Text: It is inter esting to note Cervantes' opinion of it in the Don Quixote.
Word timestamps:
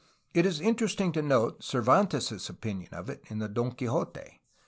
It 0.33 0.47
is 0.47 0.59
inter 0.59 0.87
esting 0.87 1.13
to 1.13 1.21
note 1.21 1.63
Cervantes' 1.63 2.49
opinion 2.49 2.91
of 2.91 3.07
it 3.07 3.21
in 3.29 3.37
the 3.37 3.47
Don 3.47 3.71
Quixote. 3.73 4.41